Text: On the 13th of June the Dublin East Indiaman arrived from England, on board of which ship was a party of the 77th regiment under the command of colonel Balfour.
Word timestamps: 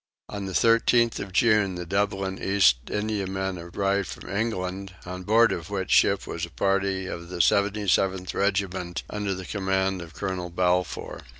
On 0.29 0.47
the 0.47 0.53
13th 0.53 1.19
of 1.19 1.31
June 1.31 1.75
the 1.75 1.85
Dublin 1.85 2.41
East 2.41 2.77
Indiaman 2.87 3.59
arrived 3.59 4.07
from 4.07 4.31
England, 4.35 4.95
on 5.05 5.21
board 5.21 5.51
of 5.51 5.69
which 5.69 5.91
ship 5.91 6.25
was 6.25 6.43
a 6.43 6.49
party 6.49 7.05
of 7.05 7.29
the 7.29 7.37
77th 7.37 8.33
regiment 8.33 9.03
under 9.11 9.35
the 9.35 9.45
command 9.45 10.01
of 10.01 10.15
colonel 10.15 10.49
Balfour. 10.49 11.21